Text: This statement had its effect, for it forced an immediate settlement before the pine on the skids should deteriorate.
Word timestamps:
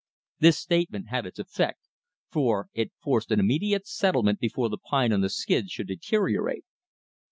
This 0.39 0.57
statement 0.57 1.09
had 1.09 1.27
its 1.27 1.37
effect, 1.37 1.87
for 2.31 2.69
it 2.73 2.91
forced 3.03 3.29
an 3.29 3.39
immediate 3.39 3.85
settlement 3.85 4.39
before 4.39 4.67
the 4.67 4.79
pine 4.79 5.13
on 5.13 5.21
the 5.21 5.29
skids 5.29 5.69
should 5.71 5.89
deteriorate. 5.89 6.65